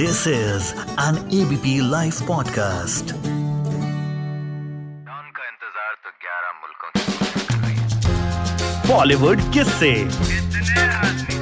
This 0.00 0.20
is 0.26 0.68
an 0.96 1.16
ABP 1.38 1.72
Life 1.84 2.18
podcast. 2.28 3.10
का 5.36 5.42
इंतज़ार 5.48 5.96
तो 6.04 6.12
11 6.22 6.52
मुल्कों 6.60 6.90
बॉलीवुड 8.88 9.42
किससे 9.54 9.90
कितने 10.04 10.84
आदमी 10.84 11.36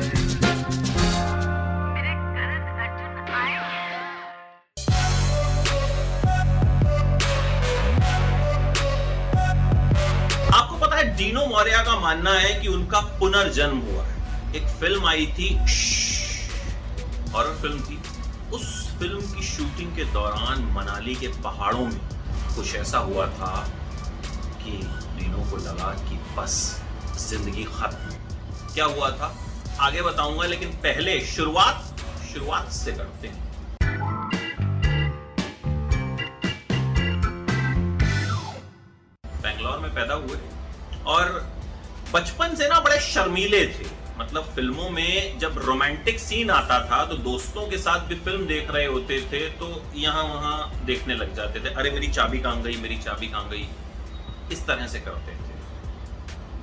मेरे 1.93 2.15
करण 2.33 2.65
अर्जुन 2.87 3.31
आए 3.43 3.55
आपको 10.59 10.75
पता 10.77 10.97
है 10.97 11.05
डीनो 11.17 11.47
मौर्या 11.55 11.81
का 11.85 11.95
मानना 12.01 12.35
है 12.39 12.53
कि 12.61 12.69
उनका 12.75 13.01
पुनर्जन्म 13.23 13.79
हुआ 13.89 14.05
है। 14.05 14.13
एक 14.57 14.67
फ़िल्म 14.81 15.03
आई 15.15 15.27
थी 15.39 15.49
हॉरर 17.33 17.55
फ़िल्म 17.63 17.81
थी। 17.81 17.97
उस 18.53 18.99
फ़िल्म 18.99 19.21
की 19.21 19.43
शूटिंग 19.43 19.97
के 19.97 20.05
दौरान 20.05 20.63
मनाली 20.63 21.15
के 21.15 21.29
पहाड़ों 21.29 21.85
में 21.87 22.01
कुछ 22.57 22.75
ऐसा 22.75 22.99
हुआ 22.99 23.27
था 23.27 23.69
कि 24.63 24.71
डीनो 25.17 25.51
को 25.51 25.57
लगा 25.57 25.93
कि 26.09 26.19
बस, 26.37 26.83
ज़िंदगी 27.17 27.65
खत्म। 27.65 28.15
क्या 28.75 28.85
हुआ 28.85 29.11
था? 29.11 29.35
आगे 29.81 30.03
बताऊँगा, 30.03 30.47
लेकिन 30.47 30.69
पहले 30.69 31.21
शुरुआत 31.27 32.01
शुरुआत 32.33 32.73
से 32.73 32.93
करते 32.93 33.29
हैं। 33.29 33.49
बेंगलोर 39.43 39.79
में 39.79 39.95
पैदा 39.95 40.15
हुए। 40.15 40.39
और 41.07 41.51
बचपन 42.15 42.55
से 42.55 42.69
ना 42.69 42.81
बड़े 42.81 43.01
शर्मीले 43.01 43.67
थे। 43.67 43.98
मतलब 44.19 44.45
फ़िल्मों 44.45 44.91
में 44.91 45.39
जब 45.39 45.59
रोमांटिक 45.59 46.19
सीन 46.21 46.51
आता 46.51 46.79
था 46.85 47.05
तो 47.07 47.17
दोस्तों 47.17 47.67
के 47.67 47.79
साथ 47.79 48.01
भी 48.01 48.15
फ़िल्म 48.15 48.47
देख 48.47 48.71
रहे 48.71 48.87
होते 48.87 49.21
थे 49.33 49.41
तो 49.51 49.83
यहाँ 49.95 50.23
वहाँ 50.23 50.85
देखने 50.85 51.15
लग 51.15 51.35
जाते 51.35 51.61
थे। 51.61 51.75
अरे, 51.75 51.91
मेरी 51.91 52.09
चाबी 52.09 52.39
कहाँ 52.39 52.63
गई, 52.63 52.77
मेरी 52.77 52.99
चाबी 52.99 53.27
कहाँ 53.27 53.49
गई। 53.49 53.69
इस 54.53 54.67
तरह 54.67 54.87
से 54.87 55.01
करते 55.01 55.33
थे। 55.33 55.57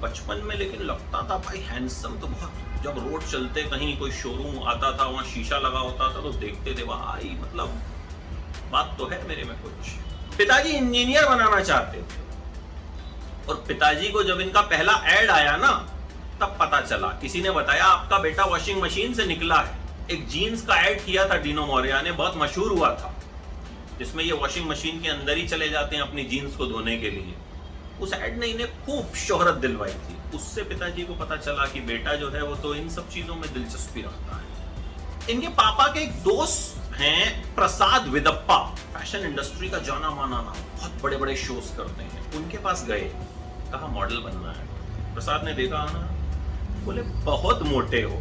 बचपन 0.01 0.41
में 0.45 0.55
लेकिन 0.57 0.81
लगता 0.81 1.21
था, 1.29 1.37
भाई 1.37 1.59
हैंडसम 1.59 2.19
तो 2.19 2.27
बहुत। 2.27 2.83
जब 2.83 2.97
रोड 3.07 3.23
चलते, 3.23 3.63
कहीं 3.63 3.97
कोई 3.97 4.11
शोरूम 4.11 4.67
आता 4.67 4.91
था, 4.97 5.05
वहाँ 5.05 5.25
शीशा 5.25 5.57
लगा 5.57 5.79
होता 5.79 6.09
था 6.15 6.21
तो 6.21 6.31
देखते 6.31 6.75
थे, 6.75 6.83
भाई 6.83 7.37
मतलब 7.41 7.81
बात 8.71 8.95
तो 8.99 9.07
है 9.07 9.27
मेरे 9.27 9.43
में 9.43 9.57
कुछ। 9.61 9.89
पिताजी 10.37 10.69
इंजीनियर 10.69 11.29
बनाना 11.29 11.61
चाहते 11.61 11.97
थे। 11.97 12.23
और 13.47 13.63
पिताजी 13.67 14.09
को 14.09 14.23
जब 14.23 14.39
इनका 14.39 14.61
पहला 14.61 15.01
एड 15.07 15.29
आया 15.31 15.57
ना 15.57 15.73
तब 16.41 16.57
पता 16.59 16.81
चला। 16.81 17.07
किसी 17.07 17.41
ने 17.41 17.51
बताया, 17.51 17.85
आपका 17.85 18.17
बेटा 18.17 18.43
वॉशिंग 18.43 18.81
मशीन 18.81 19.13
से 19.13 19.25
निकला 19.25 19.55
है। 19.55 19.79
एक 20.11 20.27
जीन्स 20.27 20.61
का 20.61 20.75
एड 20.75 21.05
किया 21.05 21.29
था 21.29 21.37
डीनो 21.37 21.65
मौर्या 21.65 22.01
ने, 22.01 22.11
बहुत 22.11 22.33
मशहूर 22.37 22.71
हुआ 22.71 22.89
था। 22.89 23.15
जिसमें 23.99 24.23
ये 24.23 24.31
वॉशिंग 24.31 24.69
मशीन 24.69 25.01
के 25.01 25.09
अंदर 25.09 25.37
ही 25.37 25.47
चले 25.47 25.69
जाते 25.69 25.95
हैं 25.95 26.03
अपनी 26.03 26.23
जीन्स 26.23 26.55
को 26.55 26.65
धोने 26.65 26.97
के 26.97 27.09
लिए। 27.09 27.35
उस 28.01 28.13
एड 28.13 28.39
ने 28.39 28.47
इन्हें 28.47 28.85
खूब 28.85 29.15
शोहरत 29.15 29.53
दिलवाई 29.53 29.93
थी। 29.93 30.37
उससे 30.37 30.63
पिताजी 30.63 31.01
को 31.01 31.13
पता 31.13 31.35
चला 31.35 31.65
कि 31.65 31.79
बेटा 31.79 32.13
जो 32.13 32.29
है, 32.29 32.43
वो 32.43 32.55
तो 32.55 32.75
इन 32.75 32.89
सब 32.89 33.09
चीज़ों 33.09 33.35
में 33.35 33.53
दिलचस्पी 33.53 34.01
रखता 34.01 34.37
है। 34.37 34.45
इनके 35.29 35.47
पापा 35.47 35.87
के 35.87 35.99
एक 35.99 36.11
दोस्त 36.11 36.93
हैं 36.93 37.55
प्रसाद 37.55 38.07
विदप्पा। 38.07 38.75
फ़ैशन 38.97 39.19
इंडस्ट्री 39.19 39.69
का 39.69 39.77
जाना 39.77 40.09
माना 40.09 40.41
नाम। 40.41 40.77
बहुत 40.77 40.91
बड़े 41.03 41.17
बड़े 41.17 41.35
शोज़ 41.35 41.77
करते 41.77 42.03
हैं। 42.03 42.33
उनके 42.33 42.57
पास 42.57 42.85
गए। 42.87 43.11
कहा, 43.73 43.87
मॉडल 43.87 44.17
बनना 44.17 44.51
है। 44.51 44.65
प्रसाद 45.13 45.43
ने 45.43 45.53
देखा 45.53 45.85
ना 45.85 46.14
बोले, 46.85 47.01
बहुत 47.01 47.61
मोटे 47.61 48.01
हो। 48.01 48.15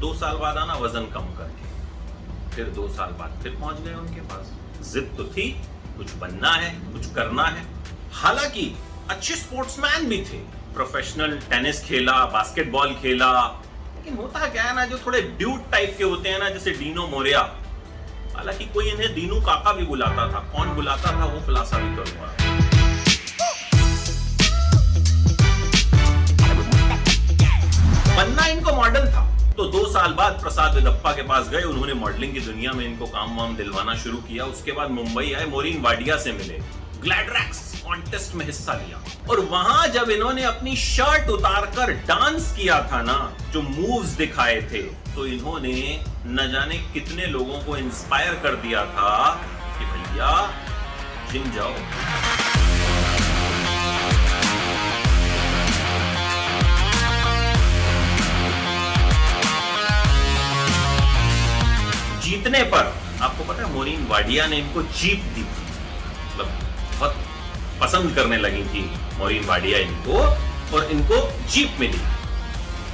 दो 0.00 0.14
साल 0.14 0.36
बाद 0.36 0.56
आना, 0.56 0.74
वज़न 0.74 1.00
कम 1.00 1.26
करके। 1.38 1.66
फिर 2.56 2.64
दो 2.64 2.88
साल 2.88 3.10
बाद 3.10 3.40
फिर 3.42 3.52
पहुँच 3.52 3.80
गए 3.80 3.94
उनके 3.94 4.20
पास। 4.20 4.52
जिद 4.92 5.14
तो 5.16 5.24
थी, 5.24 5.50
कुछ 5.96 6.14
बनना 6.14 6.50
है, 6.50 6.70
कुछ 6.92 7.14
करना 7.14 7.44
है। 7.44 7.66
हालाँकि 8.12 8.76
अच्छे 9.10 9.34
स्पोर्ट्समैन 9.34 10.08
भी 10.08 10.18
थे। 10.18 10.38
प्रोफेशनल 10.74 11.38
टेनिस 11.50 11.84
खेला, 11.84 12.24
बास्केटबॉल 12.24 12.94
खेला, 12.94 13.32
लेकिन 13.96 14.16
होता 14.16 14.46
क्या 14.46 14.62
है 14.62 14.74
ना, 14.74 14.84
जो 14.84 14.98
थोड़े 14.98 15.22
ड्यूट 15.22 15.70
टाइप 15.70 15.94
के 15.98 16.04
होते 16.04 16.28
हैं 16.28 16.38
ना, 16.38 16.48
जैसे 16.48 16.70
डीनो 16.70 17.06
मोरिया। 17.06 17.40
हालाँकि 18.36 18.64
कोई 18.64 18.90
इन्हें 18.90 19.14
दीनू 19.14 19.40
काका 19.40 19.72
भी 19.72 19.84
बुलाता 19.84 20.32
था, 20.32 20.40
कौन 20.56 20.68
बुलाता 20.68 21.12
था, 21.12 21.24
वो 21.24 21.40
खुलासा 21.40 21.78
भी 21.78 21.96
करूँगा। 21.96 22.45
प्रसाद 30.56 30.74
विदप्पा 30.74 31.10
के 31.12 31.22
पास 31.22 31.48
गए, 31.48 31.62
उन्होंने 31.62 31.94
मॉडलिंग 31.94 32.32
की 32.34 32.40
दुनिया 32.40 32.72
में 32.72 32.84
इनको 32.84 33.06
काम 33.06 33.36
वाम 33.38 33.56
दिलवाना 33.56 33.94
शुरू 33.94 34.18
किया। 34.18 34.44
उसके 34.46 34.72
बाद 34.72 34.90
मुंबई 34.90 35.32
आए 35.32 35.44
मोरिन 35.46 35.80
वाडिया 35.82 36.16
से 36.18 36.32
मिले 36.32 36.58
ग्लैड्रैक्स 37.02 37.60
कॉन्टेस्ट 37.82 38.34
में 38.34 38.44
हिस्सा 38.46 38.72
लिया। 38.74 39.02
और 39.30 39.40
वहाँ 39.50 39.86
जब 39.88 40.10
इन्होंने 40.10 40.44
अपनी 40.44 40.76
शर्ट 40.76 41.28
उतारकर 41.30 41.92
डांस 42.08 42.50
किया 42.56 42.80
था 42.92 43.02
ना, 43.02 43.18
जो 43.52 43.62
मूव्स 43.62 44.16
दिखाए 44.16 44.56
थे 44.72 44.82
तो 45.12 45.26
इन्होंने 45.26 45.76
न 46.26 46.50
जाने 46.52 46.78
कितने 46.94 47.26
लोगों 47.36 47.60
को 47.66 47.76
इंस्पायर 47.76 48.40
कर 48.42 48.56
दिया 48.64 48.86
था 48.86 49.14
कि 49.78 49.84
भैया, 49.84 50.34
जिम 51.32 51.50
जाओ। 51.52 51.74
जीतने 62.26 62.62
पर, 62.64 62.92
आपको 63.22 63.44
पता 63.44 63.62
है, 63.62 63.72
मोरीन 63.72 64.06
वाडिया 64.06 64.46
ने 64.46 64.56
इनको 64.56 64.82
जीप 64.82 65.24
दी 65.34 65.42
थी। 65.42 65.64
मतलब 66.26 66.46
बहुत 66.92 67.14
पसंद 67.80 68.14
करने 68.14 68.36
लगी 68.36 68.62
थी 68.64 68.84
मोरीन 69.18 69.44
वाडिया 69.44 69.78
इनको 69.78 70.18
और 70.76 70.90
इनको 70.90 71.20
जीप 71.48 71.76
मिली। 71.80 72.00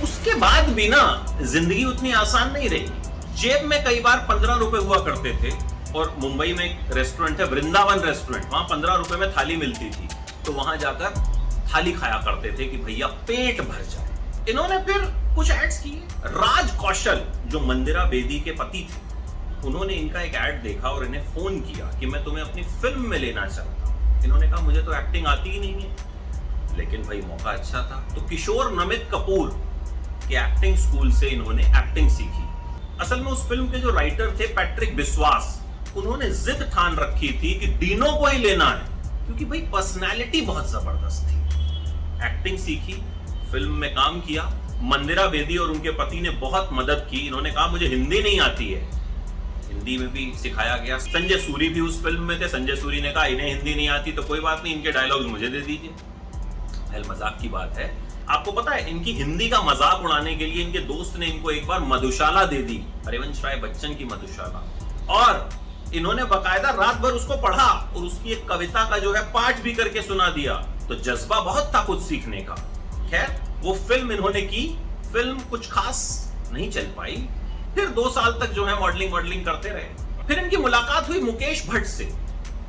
उसके 0.03 0.35
बाद 0.35 0.69
भी 0.75 0.89
ना, 0.89 1.03
ज़िंदगी 1.43 1.85
उतनी 1.85 2.13
आसान 2.15 2.53
नहीं 2.53 2.69
रही। 2.69 3.37
जेब 3.37 3.65
में 3.65 3.83
कई 3.85 4.01
बार 4.01 4.17
पंद्रह 4.29 4.55
रुपए 4.55 4.79
हुआ 4.79 4.99
करते 5.05 5.33
थे 5.43 5.53
और 5.99 6.15
मुंबई 6.19 6.53
में 6.53 6.65
एक 6.65 6.93
रेस्टोरेंट 6.97 7.41
है, 7.41 7.47
वृंदावन 7.47 8.01
रेस्टोरेंट। 8.01 8.51
वहाँ 8.53 8.65
पंद्रह 8.65 8.95
रुपए 8.95 9.17
में 9.17 9.31
थाली 9.33 9.57
मिलती 9.57 9.91
थी। 9.91 10.09
तो 10.47 10.53
वहाँ 10.53 10.77
जाकर 10.77 11.15
थाली 11.73 11.93
खाया 11.93 12.17
करते 12.25 12.53
थे 12.59 12.67
कि 12.67 12.77
भैया 12.85 13.07
पेट 13.29 13.61
भर 13.61 13.83
जाए। 13.91 14.51
इन्होंने 14.51 14.79
फिर 14.85 15.01
कुछ 15.37 15.51
एड्स 15.51 15.79
किए। 15.79 16.03
राज 16.27 16.71
कौशल, 16.77 17.23
जो 17.47 17.61
मंदिरा 17.61 18.05
बेदी 18.05 18.41
के 18.41 18.51
पति 18.53 18.87
थे 18.91 19.11
उन्होंने 19.65 19.95
इनका 19.95 20.21
एक 20.21 20.35
ऐड 20.35 20.63
देखा 20.63 20.89
और 20.89 21.07
इन्हें 21.07 21.23
फ़ोन 21.23 21.61
किया 21.61 21.87
कि 22.01 22.07
मैं 22.07 22.25
तुम्हें 22.25 22.45
अपनी 22.45 22.63
फ़िल्म 22.63 23.01
में 23.09 23.19
लेना 23.19 23.47
चाहता 23.47 23.85
हूँ। 23.85 24.25
इन्होंने 24.25 24.47
कहा, 24.47 24.61
मुझे 24.61 24.83
तो 24.83 24.95
एक्टिंग 24.95 25.27
आती 25.27 25.51
ही 25.51 25.59
नहीं 25.59 25.73
है। 25.73 25.97
लेकिन 26.77 27.03
भाई, 27.03 27.21
मौका 27.21 27.51
अच्छा 27.51 27.79
था। 27.79 28.15
तो 28.15 28.21
किशोर 28.21 28.85
नमित 28.85 29.09
कपूर 29.13 29.49
के 30.29 30.35
एक्टिंग 30.35 30.77
स्कूल 30.77 31.13
से 31.13 31.27
इन्होंने 31.27 31.63
एक्टिंग 31.63 32.11
सीखी। 32.11 32.45
असल 33.01 33.21
में 33.21 33.33
उस 33.33 33.49
फ़िल्म 33.49 33.67
के 33.67 33.79
जो 33.79 33.91
राइटर 33.91 34.37
थे 34.41 34.47
पैट्रिक 34.47 34.97
बिस्वास 34.97 35.63
उन्होंने 35.97 36.31
जिद 36.31 36.71
ठान 36.75 36.97
रखी 36.97 37.29
थी 37.29 37.55
कि 37.55 37.67
डीनो 37.67 38.13
को 38.13 38.27
ही 38.27 38.39
लेना 38.39 38.65
है। 38.65 38.87
क्योंकि 39.27 39.45
भाई 39.45 39.59
पर्सनैलिटी 39.59 40.41
बहुत 40.41 40.71
ज़बरदस्त 40.71 41.27
थी। 41.27 41.37
एक्टिंग 42.27 42.59
सीखी 42.59 43.03
फ़िल्म 43.53 43.73
में 43.73 43.95
काम 43.95 44.21
किया, 44.21 44.53
मंदिरा 44.83 45.27
बेदी 45.27 45.57
और 45.57 45.71
उनके 45.71 45.91
पति 45.91 46.21
ने 46.21 46.31
बहुत 46.31 46.69
मदद 46.73 47.09
की। 47.11 47.17
इन्होंने 47.17 47.51
कहा, 47.51 47.67
मुझे 47.67 47.87
हिंदी 47.87 48.23
नहीं 48.23 48.41
आती 48.41 48.73
है। 48.73 49.02
हिंदी 49.83 49.97
में 49.99 50.13
भी 50.13 50.33
सिखाया 50.39 50.77
गया। 50.77 50.97
संजय 51.01 51.39
सूरी 51.39 51.69
भी 51.69 51.81
उस 51.81 52.03
फ़िल्म 52.03 52.23
में 52.23 52.41
थे। 52.41 52.49
संजय 52.49 52.77
सूरी 52.77 53.01
ने 53.03 53.11
कहा, 53.13 53.25
इन्हें 53.27 53.49
हिंदी 53.49 53.75
नहीं 53.75 53.89
आती 53.89 54.13
तो 54.13 54.23
कोई 54.23 54.41
बात 54.41 54.63
नहीं, 54.65 54.75
इनके 54.75 54.93
डायलॉग 54.93 55.27
मुझे 55.27 55.49
दे 55.49 55.61
दीजिए। 55.61 55.91
पहल 55.91 57.05
मज़ाक 57.09 57.39
की 57.43 57.49
बात 57.49 57.79
है। 57.79 57.91
आपको 58.31 58.53
पता 58.53 58.75
है, 58.75 58.89
इनकी 58.91 59.13
हिंदी 59.15 59.49
का 59.49 59.61
मज़ाक 59.63 60.05
उड़ाने 60.05 60.35
के 60.35 60.47
लिए 60.47 60.65
इनके 60.65 60.79
दोस्त 60.87 61.19
ने 61.19 61.27
इनको 61.27 61.51
एक 61.51 61.67
बार 61.67 61.81
मधुशाला 61.87 62.45
दे 62.45 62.63
दी 62.63 62.81
हरिवंश 63.07 63.43
राय 63.45 63.57
बच्चन 63.57 63.95
की 63.95 64.05
मधुशाला। 64.05 64.63
और 65.11 65.49
इन्होंने 65.95 66.25
बकायदा 66.27 66.71
रात 66.73 67.01
भर 67.01 67.13
उसको 67.13 67.37
पढ़ा 67.43 67.67
और 67.97 68.03
उसकी 68.03 68.33
एक 68.33 68.49
कविता 68.49 68.89
का 68.91 68.99
जो 68.99 69.13
है 69.15 69.23
पाठ 69.33 69.63
भी 69.63 69.73
करके 69.75 70.03
सुना 70.03 70.31
दिया। 70.31 70.55
तो 70.89 70.95
जज्बा 70.97 71.41
बहुत 71.43 71.75
था 71.75 71.85
कुछ 71.85 72.03
सीखने 72.03 72.41
का। 72.43 72.55
खैर, 73.11 73.37
वो 73.61 73.75
फ़िल्म 73.89 74.13
इन्होंने 74.13 74.43
की, 74.43 74.67
फ़िल्म 75.13 75.39
कुछ 75.51 75.71
खास 75.71 76.01
नहीं 76.53 76.71
चल 76.71 76.93
पाई। 76.97 77.29
फिर 77.75 77.89
दो 77.89 78.09
साल 78.11 78.33
तक 78.41 78.53
जो 78.53 78.65
है 78.65 78.79
मॉडलिंग 78.81 79.13
वॉडलिंग 79.13 79.45
करते 79.45 79.69
रहे। 79.69 80.27
फिर 80.27 80.39
इनकी 80.39 80.57
मुलाकात 80.57 81.09
हुई 81.09 81.21
मुकेश 81.21 81.67
भट्ट 81.69 81.87
से। 81.87 82.05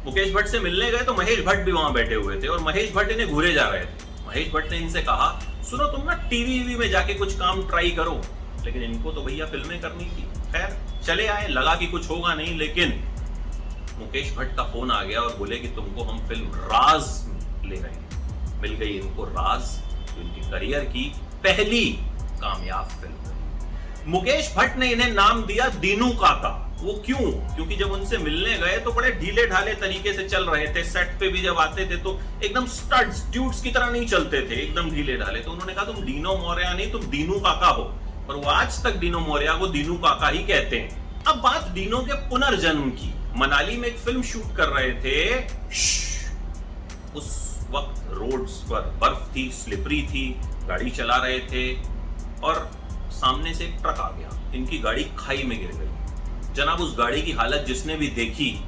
मुकेश 0.06 0.34
भट्ट 0.34 0.48
से 0.48 0.60
मिलने 0.60 0.92
गए 0.92 1.02
तो 1.02 1.14
महेश 1.14 1.40
भट्ट 1.46 1.60
भी 1.60 1.72
वहाँ 1.72 1.94
बैठे 1.94 2.16
हुए 2.16 2.42
थे 2.42 2.48
और 2.48 2.60
महेश 2.60 2.94
भट्ट 2.94 3.12
इन्हें 3.12 3.30
घूरे 3.30 3.54
जा 3.54 3.68
रहे 3.70 3.82
थे। 3.82 4.26
महेश 4.28 4.52
भट्ट 4.54 4.72
ने 4.72 4.78
इनसे 4.78 5.02
कहा, 5.02 5.28
सुनो 5.70 5.86
तुम 5.88 6.04
ना 6.04 6.14
टीवी 6.30 6.76
में 6.76 6.90
जाके 6.90 7.14
कुछ 7.14 7.38
काम 7.40 7.68
ट्राई 7.68 7.92
करो। 7.92 8.22
लेकिन 8.66 8.84
इनको 8.84 9.12
तो 9.12 9.22
भैया 9.22 9.46
फ़िल्में 9.46 9.82
करनी 9.82 10.06
थी। 10.06 10.24
खैर, 10.52 10.78
चले 11.04 11.28
आए, 11.28 11.48
लगा 11.48 11.76
कि 11.76 11.88
कुछ 11.88 12.10
होगा 12.10 12.34
नहीं, 12.34 12.58
लेकिन 12.58 13.04
मुकेश 14.00 14.34
भट्ट 14.36 14.56
का 14.58 14.64
फ़ोन 14.64 14.92
आ 14.92 15.02
गया 15.04 15.20
और 15.20 15.36
बोले 15.38 15.58
कि 15.58 15.68
तुमको 15.68 16.04
हम 16.04 16.28
फ़िल्म 16.28 16.52
राज 16.56 17.04
ले 17.66 17.76
रहे 17.76 17.92
हैं। 17.92 18.62
मिल 18.62 18.74
गई 18.74 18.98
इनको 19.00 19.24
राज 19.24 19.80
इनके 20.20 20.50
करियर 20.52 20.84
की 20.86 21.12
पहली 21.44 21.86
कामयाब 22.42 22.90
फ़िल्म 23.02 23.33
मुकेश 24.08 24.54
भट्ट 24.58 24.78
ने 24.78 24.92
इन्हें 24.92 25.12
नाम 25.12 25.44
दिया 25.44 25.68
दीनू 25.82 26.10
काका। 26.14 26.50
वो 26.80 26.94
क्यों? 27.06 27.20
क्योंकि 27.56 27.76
जब 27.76 27.92
उनसे 27.92 28.18
मिलने 28.18 28.58
गए 28.58 28.78
तो 28.78 28.92
बड़े 28.92 29.12
ढीले 29.12 29.46
ढाले 29.48 29.74
तरीके 29.74 30.14
से 30.14 30.28
चल 30.30 30.46
रहे 30.46 30.66
थे। 30.68 30.84
सेट 30.84 31.16
पे 31.20 31.28
भी 31.28 31.42
जब 31.42 31.58
आते 31.60 31.86
थे 31.86 31.98
तो 31.98 32.20
एकदम 32.44 32.66
स्टड्स 32.68 33.24
ड्यूट्स 33.32 33.62
की 33.62 33.72
तरह 33.72 33.90
नहीं 33.90 34.06
चलते 34.08 34.42
थे, 34.42 34.62
एकदम 34.64 34.90
ढीले 34.92 35.18
ढाले 35.18 35.40
तो 35.40 35.52
उन्होंने 35.52 35.74
कहा, 35.74 35.86
तुम 35.86 36.04
डीनो 36.06 36.38
मौर्य 36.38 36.74
नहीं, 36.74 36.92
तुम 36.92 37.04
दीनू 37.12 37.40
काका 37.40 37.68
हो। 37.68 37.84
पर 38.28 38.36
वो 38.36 38.50
आज 38.52 38.84
तक 38.84 38.98
डीनो 38.98 39.20
मौर्या 39.20 39.54
को 39.54 39.68
दीनू 39.68 39.96
काका 39.98 40.28
ही 40.28 40.44
कहते 40.44 40.78
हैं। 40.78 41.24
अब 41.24 41.42
बात 41.42 41.72
डीनो 41.72 42.00
के 42.00 42.14
पुनर्जन्म 42.30 42.90
की। 42.92 43.14
मनाली 43.38 43.78
में 43.78 43.88
एक 43.88 43.98
फ़िल्म 44.00 44.22
शूट 44.24 44.56
कर 44.56 44.68
रहे 44.70 44.92
थे। 45.02 45.18
उस 47.16 47.32
वक्त 47.72 48.06
रोड्स 48.12 48.62
पर 48.70 48.94
बर्फ़ 49.02 49.36
थी 49.36 49.50
स्लिपरी 49.54 50.02
थी, 50.04 50.30
गाड़ी 50.68 50.92
चला 50.92 51.16
रहे 51.18 51.40
थे 51.48 51.72
और 52.44 52.70
सामने 53.24 53.54
से 53.54 53.66
एक 53.66 53.72
ट्रक 53.72 54.00
आ 54.00 54.12
गया। 54.12 54.54
इनकी 54.56 54.78
गाड़ी 54.78 55.04
खाई 55.04 55.44
में 55.44 55.60
गिर 55.60 55.72
गई। 55.74 56.54
जनाब, 56.54 56.82
उस 56.82 56.98
गाड़ी 56.98 57.22
की 57.22 57.32
हालत 57.32 57.66
जिसने 57.68 57.96
भी 57.96 58.08
देखी, 58.08 58.64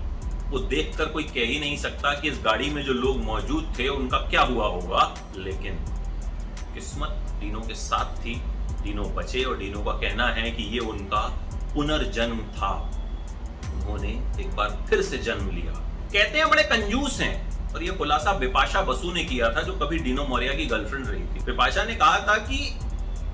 वो 0.49 0.59
देखकर 0.59 1.05
कोई 1.05 1.23
कह 1.23 1.45
ही 1.45 1.59
नहीं 1.59 1.77
सकता 1.77 2.13
कि 2.13 2.29
इस 2.29 2.39
गाड़ी 2.45 2.69
में 2.69 2.83
जो 2.83 2.93
लोग 2.93 3.23
मौजूद 3.23 3.73
थे, 3.79 3.87
उनका 3.87 4.17
क्या 4.17 4.41
हुआ 4.41 4.67
होगा। 4.67 5.17
लेकिन 5.37 5.73
किस्मत 6.73 7.09
डीनो 7.09 7.59
के 7.59 7.75
साथ 7.75 8.25
थी। 8.25 8.35
डीनो 8.83 9.03
बचे 9.03 9.43
और 9.43 9.57
डीनो 9.57 9.83
का 9.83 9.91
कहना 9.91 10.27
है 10.27 10.51
कि 10.51 10.63
ये 10.63 10.79
उनका 10.79 11.21
पुनर्जन्म 11.73 12.37
था। 12.37 12.91
उन्होंने 13.75 14.09
एक 14.39 14.55
बार 14.55 14.85
फिर 14.89 15.01
से 15.01 15.17
जन्म 15.17 15.49
लिया। 15.49 15.71
कहते 16.13 16.37
हैं 16.37 16.49
बड़े 16.49 16.63
कंजूस 16.63 17.21
हैं, 17.21 17.65
और 17.73 17.83
ये 17.83 17.91
खुलासा 17.91 18.33
बिपाशा 18.33 18.81
बसु 18.81 19.11
ने 19.11 19.23
किया 19.23 19.49
था, 19.49 19.61
जो 19.61 19.73
कभी 19.73 19.99
डीनो 19.99 20.23
मौर्या 20.23 20.53
की 20.53 20.65
गर्लफ्रेंड 20.65 21.07
रही 21.07 21.21
थी। 21.21 21.43
बिपाशा 21.43 21.83
ने 21.83 21.95
कहा 21.95 22.19
था 22.19 22.37
कि 22.37 22.79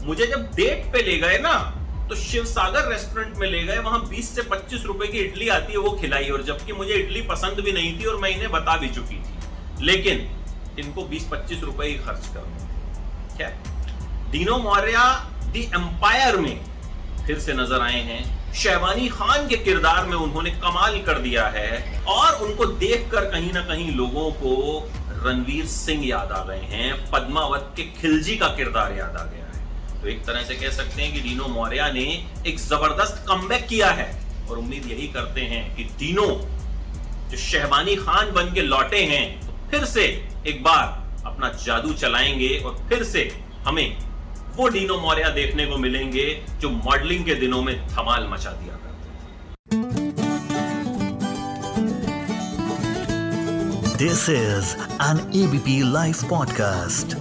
मुझे 0.03 0.25
जब 0.27 0.49
डेट 0.55 0.91
पे 0.93 1.01
ले 1.01 1.17
गए 1.19 1.37
ना 1.39 1.53
तो 2.09 2.15
शिव 2.17 2.45
सागर 2.45 2.87
रेस्टोरेंट 2.89 3.37
में 3.37 3.47
ले 3.49 3.63
गए, 3.63 3.77
वहाँ 3.79 3.99
20 4.09 4.29
से 4.35 4.41
25 4.43 4.85
रुपए 4.85 5.07
की 5.07 5.19
इडली 5.19 5.47
आती 5.49 5.73
है 5.73 5.79
वो 5.79 5.91
खिलाई, 5.91 6.29
और 6.29 6.41
जबकि 6.43 6.73
मुझे 6.73 6.93
इडली 6.93 7.21
पसंद 7.27 7.59
भी 7.59 7.71
नहीं 7.71 7.99
थी 7.99 8.05
और 8.05 8.17
मैं 8.21 8.29
इन्हें 8.29 8.51
बता 8.51 8.75
भी 8.77 8.89
चुकी 8.89 9.15
थी। 9.15 9.85
लेकिन 9.85 10.27
इनको 10.79 11.03
20-25 11.05 11.63
रुपए 11.63 11.85
ही 11.85 11.93
खर्च 11.97 12.27
करने 12.27 12.57
थे 12.57 13.37
क्या? 13.37 13.49
डीनो 14.31 14.57
मौर्य 14.59 14.97
दी 15.53 15.61
एम्पायर 15.75 16.37
में 16.37 16.59
फिर 17.27 17.39
से 17.39 17.53
नज़र 17.53 17.81
आए 17.81 18.01
हैं। 18.01 18.53
शहबानी 18.53 19.07
खान 19.09 19.47
के 19.47 19.57
किरदार 19.57 20.05
में 20.05 20.15
उन्होंने 20.15 20.51
कमाल 20.57 21.01
कर 21.01 21.19
दिया 21.19 21.45
है, 21.47 22.03
और 22.07 22.41
उनको 22.45 22.65
देखकर 22.65 23.29
कहीं 23.29 23.51
ना 23.53 23.61
कहीं 23.67 23.91
लोगों 23.95 24.31
को 24.33 24.55
रणवीर 25.23 25.65
सिंह 25.67 26.05
याद 26.07 26.31
आ 26.31 26.43
गए 26.45 26.65
हैं, 26.71 26.93
पद्मावत 27.11 27.73
के 27.77 27.83
खिलजी 28.01 28.35
का 28.37 28.47
किरदार 28.47 28.97
याद 28.97 29.15
आ 29.15 29.23
गया 29.23 29.45
तो 30.01 30.07
एक 30.09 30.23
तरह 30.25 30.43
से 30.43 30.55
कह 30.55 30.69
सकते 30.75 31.01
हैं 31.01 31.13
कि 31.13 31.19
डीनो 31.19 31.47
मौर्या 31.47 31.91
ने 31.93 32.03
एक 32.47 32.59
ज़बरदस्त 32.59 33.23
कमबैक 33.27 33.67
किया 33.67 33.89
है 33.99 34.09
और 34.49 34.57
उम्मीद 34.57 34.85
यही 34.91 35.07
करते 35.07 35.41
हैं 35.51 35.63
कि 35.75 35.83
डीनो 35.99 36.27
जो 37.31 37.37
शहबानी 37.37 37.95
खान 37.95 38.31
बन 38.33 38.53
के 38.53 38.61
लौटे 38.61 39.03
हैं 39.11 39.25
तो 39.45 39.53
फिर 39.71 39.85
से 39.85 40.05
एक 40.47 40.63
बार 40.63 40.85
अपना 41.25 41.49
जादू 41.65 41.93
चलाएँगे 41.93 42.57
और 42.65 42.77
फिर 42.89 43.03
से 43.03 43.29
हमें 43.65 43.97
वो 44.55 44.67
डीनो 44.69 44.97
मौर्या 44.99 45.29
देखने 45.29 45.65
को 45.65 45.77
मिलेंगे 45.77 46.25
जो 46.61 46.69
मॉडलिंग 46.69 47.25
के 47.25 47.35
दिनों 47.35 47.61
में 47.63 47.75
धमाल 47.87 48.27
मचा 48.31 48.51
दिया 48.51 48.75
थे 48.75 48.89
This 54.01 54.21
is 54.29 54.69
an 54.99 55.19
ABP 55.31 55.83
Life 55.83 56.23
podcast. 56.27 57.15